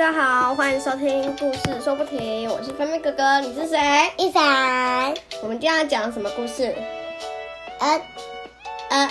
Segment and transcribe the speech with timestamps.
[0.00, 3.78] 家好，欢迎收听故事说不停，我是分妹哥哥，你是谁？
[4.16, 6.74] 一凡，我们今天要讲什么故事？
[7.80, 8.00] 呃
[8.88, 9.10] 呃，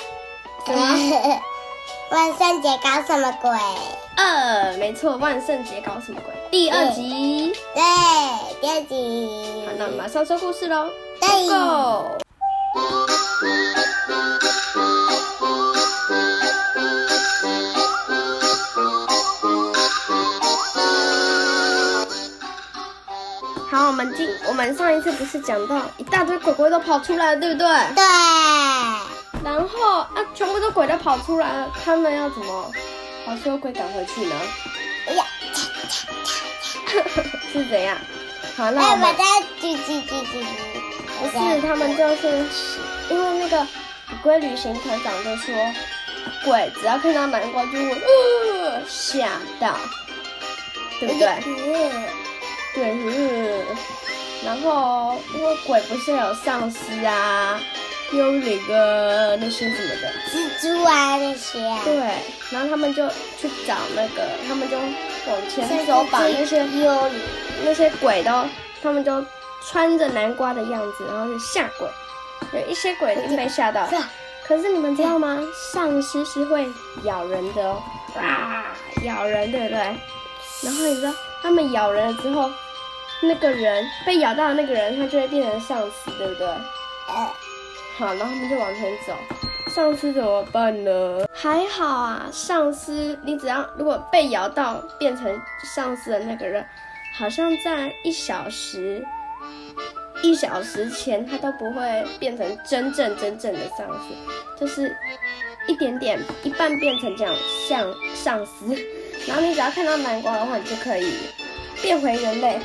[0.65, 1.41] 什么？
[2.09, 3.51] 万圣节搞什么鬼？
[4.15, 6.33] 呃，没错，万圣节搞什么鬼？
[6.49, 7.53] 第二集。
[7.75, 7.83] 对，
[8.59, 9.63] 第二集。
[9.67, 10.89] 好，那我们马上说故事喽。
[11.21, 12.17] 对 Go！
[23.99, 27.67] 们今我们上一次不是讲到一大堆鬼鬼都跑出来了，对不对？
[27.95, 28.03] 对，
[29.43, 32.71] 然后啊，全部都鬼都跑出来了，他们要怎么
[33.25, 34.35] 把所有鬼赶回去呢？
[35.09, 35.25] 哎呀，
[37.51, 37.97] 是怎样？
[38.55, 39.23] 好，那哎，我们我在
[39.61, 40.45] 叽叽叽叽
[41.19, 41.27] 不。
[41.27, 42.45] 是他们就是
[43.09, 43.67] 因为那个
[44.23, 45.53] 鬼旅行团长就说，
[46.45, 49.27] 鬼只要看到南瓜就会呃吓
[49.59, 49.77] 到，
[51.01, 51.27] 对不对？
[51.45, 52.07] 嗯
[52.73, 53.65] 对，嗯。
[54.45, 57.59] 然后因为鬼不是有丧尸啊、
[58.13, 61.81] 幽灵啊那些什么的，蜘蛛啊那些啊。
[61.83, 61.95] 对，
[62.49, 63.05] 然后他们就
[63.37, 67.19] 去找那个，他们就往前走，把那些幽灵。
[67.65, 68.45] 那些鬼都，
[68.81, 69.21] 他们就
[69.69, 71.89] 穿着南瓜的样子，然后就吓鬼。
[72.53, 74.09] 有一些鬼已经被吓到 了，
[74.47, 75.37] 可是你们知道吗？
[75.73, 76.65] 丧尸是会
[77.03, 77.83] 咬人的哦，
[78.15, 78.73] 啊，
[79.03, 79.77] 咬人，对不对？
[80.63, 81.11] 然后你知道，
[81.41, 82.49] 他们咬人了之后，
[83.21, 86.47] 那个人被咬到的那个人，他就会变成丧尸，对不对？
[86.47, 87.33] 呃，
[87.97, 89.13] 好，然后他们就往前走。
[89.67, 91.25] 丧尸怎么办呢？
[91.31, 96.65] 还好啊，丧尸你只要如果被咬到变成丧尸的那个人，
[97.17, 99.05] 好像在一小时
[100.23, 104.95] 一小时前他都不会变成真正真正的丧尸，就是
[105.67, 107.35] 一点点一半变成这样
[107.67, 108.87] 像丧尸。
[109.27, 111.13] 然后你只要看到南瓜的话，你就可以
[111.81, 112.59] 变回人类。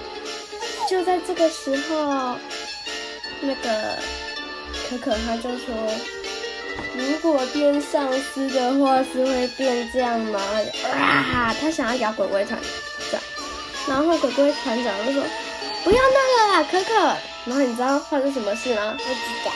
[0.88, 2.36] 就在这个时候，
[3.40, 3.98] 那个
[4.88, 5.74] 可可他就说，
[6.94, 10.40] 如果变丧尸的话是会变这样吗？
[10.92, 12.58] 啊，他想要咬鬼鬼团
[13.10, 13.20] 长，
[13.88, 15.22] 然后鬼鬼团长就说
[15.82, 16.94] 不要那个啦，可可。
[17.46, 18.94] 然后你知道发生什么事吗？
[18.96, 19.10] 不知
[19.44, 19.52] 道。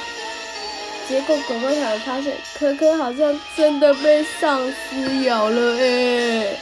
[1.08, 6.56] 结果鬼鬼团发现可可好像真的被丧尸咬了哎、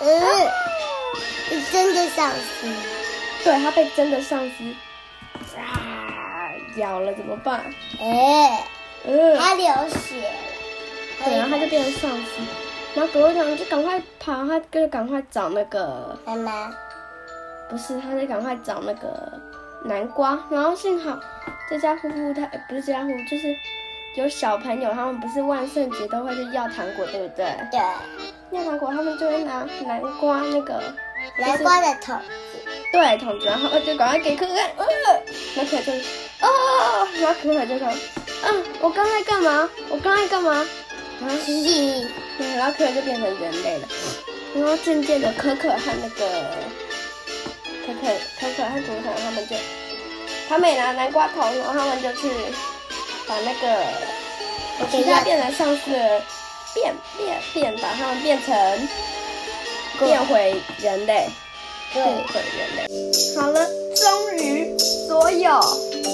[0.00, 0.20] 嗯，
[1.48, 2.70] 是真的丧尸。
[3.42, 4.74] 对它被真的丧尸
[5.58, 7.64] 啊咬了，怎么办？
[7.98, 8.66] 哎，
[9.04, 11.24] 嗯，它流血了。
[11.24, 12.42] 对，然后它就变成丧尸，
[12.94, 16.70] 然后鬼鬼团就赶快跑，它就赶快找那个，妈妈。
[17.70, 19.32] 不是，它就赶快找那个
[19.84, 21.18] 南瓜，然后幸好
[21.70, 23.56] 这家户户他呃不是这家户，就是
[24.16, 27.46] 有小朋友，他们不是万圣节都会去要糖果，对不对？
[27.70, 27.80] 对，
[28.50, 30.82] 要糖果，他们就会拿南瓜那个
[31.38, 32.20] 南瓜的桶。
[32.92, 34.84] 对桶子，然后就赶快给可可看，呃，
[35.54, 35.92] 然后可可就，
[36.40, 37.88] 哦，然后可可就说，
[38.42, 39.70] 嗯，我刚才干嘛？
[39.90, 40.66] 我刚才干嘛？
[41.20, 42.04] 然后嘻，
[42.36, 43.88] 对，然后可可就变成人类了，
[44.56, 46.26] 然后渐渐的可可和那个
[47.86, 48.08] 可可
[48.40, 49.54] 可可和图腾他们就，
[50.50, 52.28] 他们也拿南瓜头，然后他们就去
[53.24, 53.84] 把那个
[54.90, 56.20] 其他变成丧尸的
[56.74, 58.88] 变变变，把他们变成
[60.00, 61.28] 变回人类。
[61.92, 62.88] 变回人类。
[63.36, 65.60] 好了，终于所有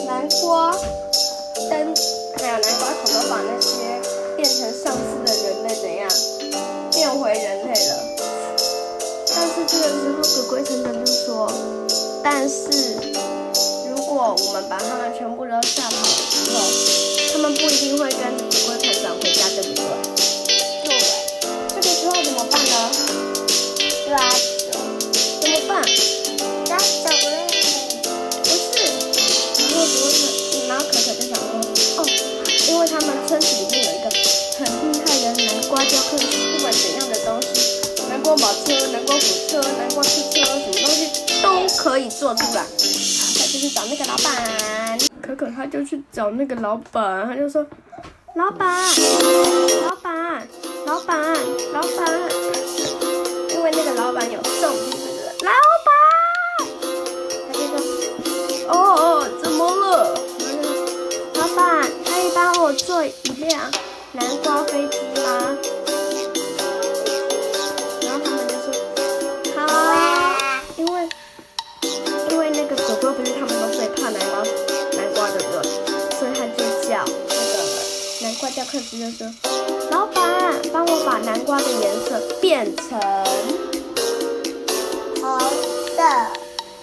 [0.06, 0.70] 南瓜
[1.70, 1.94] 灯
[2.36, 3.72] 还有南瓜头都把那些
[4.36, 6.10] 变成丧尸的人类怎样
[6.92, 7.92] 变回人类了。
[9.34, 11.50] 但是这个时候，鬼鬼团长就说
[12.22, 13.45] ：“但是如
[14.16, 16.56] 果我们把他们全部都吓跑了之后，
[17.34, 19.84] 他们不一定会跟鬼鬼团长回家，对不对？
[20.86, 20.96] 对，
[21.68, 22.64] 这个时候怎么办？
[22.64, 22.90] 呢？
[24.06, 24.32] 对啊，
[25.42, 25.84] 怎么办？”
[26.64, 27.36] 抓走了。
[28.42, 28.88] 不是，
[29.60, 31.60] 然后不是，然后可可就想说，
[31.98, 32.00] 哦，
[32.68, 34.08] 因为他们村子里面有一个
[34.56, 36.24] 很厉害的南瓜雕刻师，
[36.56, 41.04] 不管怎样的东西，南瓜马车、南瓜火车、南瓜汽车，什么东西
[41.42, 42.64] 都可以做出来。
[43.46, 47.64] 就去找那个老板，可可他就去找那个老板，他就说，
[48.34, 48.76] 老板，
[49.88, 50.35] 老板，
[81.06, 82.98] 把南瓜的颜色变成
[85.22, 85.38] 红
[85.94, 86.02] 色，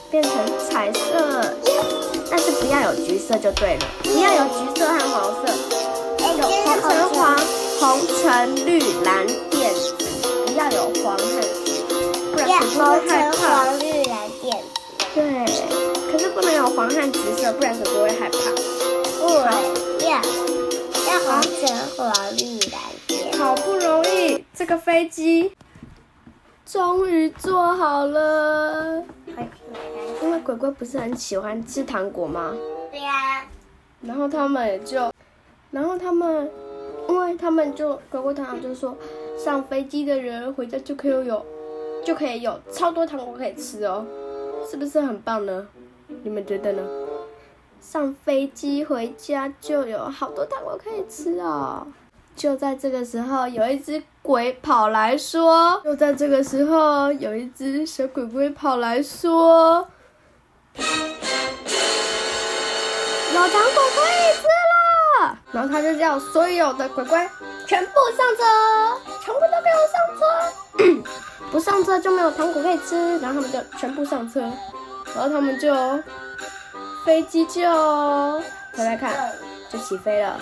[0.10, 0.32] 变成
[0.66, 1.54] 彩色，
[2.32, 5.52] 但是不要有橘色就对了，不要有橘色和黄色，
[6.20, 6.44] 哎，有
[6.82, 7.38] 橙黄黄，
[7.82, 10.06] 红橙绿蓝靛紫，
[10.46, 11.84] 不要有黄和紫，
[12.32, 13.42] 不然要鬼鬼红会害橙怕。
[13.66, 15.20] 黄绿蓝靛紫，对，
[16.10, 18.38] 可是不能有黄和橘色，不然鬼鬼会害怕。
[19.20, 19.28] 对，
[20.08, 20.12] 要
[21.12, 21.30] 要红
[21.60, 21.62] 橙
[21.98, 22.02] 黄
[22.38, 22.42] 绿
[22.72, 24.03] 蓝靛，好不容易
[24.54, 25.52] 这个飞机
[26.64, 29.04] 终于做好了，
[30.22, 32.54] 因为鬼鬼不是很喜欢吃糖果吗？
[32.92, 33.44] 对呀，
[34.02, 35.12] 然后他们也就，
[35.72, 36.50] 然后他们，
[37.10, 38.96] 因为他们就鬼鬼糖糖就说，
[39.38, 41.44] 上飞机的人回家就可以有，
[42.06, 44.06] 就可以有超多糖果可以吃哦，
[44.70, 45.68] 是不是很棒呢？
[46.22, 46.84] 你们觉得呢？
[47.82, 51.88] 上飞机回家就有好多糖果可以吃哦。
[52.36, 59.88] 就在这个时候，有一只鬼跑来说，就在这个时候，有一只小鬼鬼跑来说，
[60.76, 64.48] 有糖果可以吃了。
[65.52, 67.30] 然后他就叫所有的鬼鬼
[67.68, 68.44] 全部上车，
[69.24, 70.22] 全部都给我上车，
[71.52, 73.18] 不上车就没有糖果可以吃。
[73.20, 74.42] 然后他们就全部上车，
[75.16, 75.74] 然后他们就
[77.06, 77.62] 飞机就
[78.76, 79.32] 大家看，
[79.70, 80.38] 就起飞了。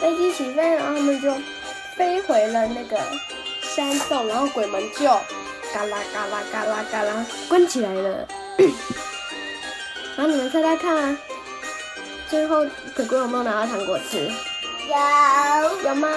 [0.00, 1.32] 飞机起飞，然后他们就
[1.96, 2.98] 飞回了那个
[3.62, 5.04] 山洞，然后鬼门就
[5.72, 8.26] 嘎啦嘎啦嘎啦嘎啦关起来了。
[10.16, 11.16] 然后你们猜猜看，
[12.28, 12.66] 最后
[12.96, 14.30] 鬼鬼有没有拿到糖果吃？
[14.88, 16.08] 有有吗？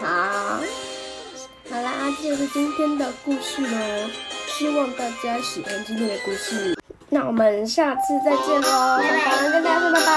[0.00, 0.60] 好，
[1.70, 1.92] 好啦，
[2.22, 4.10] 这就是今天的故事喽。
[4.46, 6.76] 希望大家喜欢今天的故事。
[7.10, 8.98] 那我们下次再见喽！
[8.98, 10.07] 拜拜跟大家说拜拜，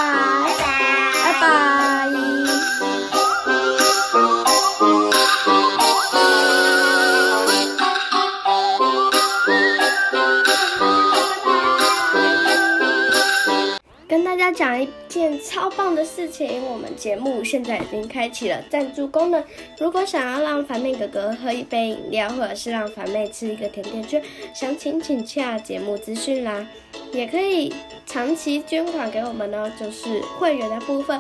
[15.12, 19.44] 件超棒的事情，我们节目现在已经开启了赞助功能。
[19.78, 24.24] 如果想要让凡妹哥哥喝一杯饮料，或者是让凡妹吃一个甜甜圈，
[24.54, 26.66] 详情请洽节目资讯啦。
[27.12, 27.74] 也可以
[28.06, 31.19] 长期捐款给我们哦，就是会员的部分。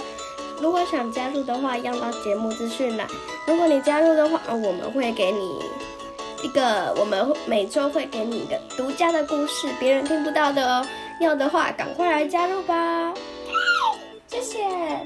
[0.61, 3.05] 如果想加入的话，要到节目资讯啦。
[3.45, 5.59] 如果你加入的话，我们会给你
[6.43, 10.87] 一个，我们每周会给你一个独家的故事，别人听不到的哦。
[11.19, 13.13] 要的话，赶快来加入吧！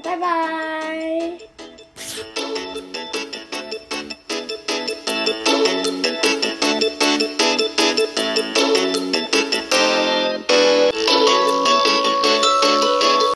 [0.06, 0.45] 谢谢，拜拜。